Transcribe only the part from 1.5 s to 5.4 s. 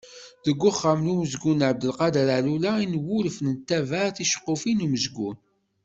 Ɛebdelkader Allula i nwulef nettabaɛ ticeqqufin n umezgun.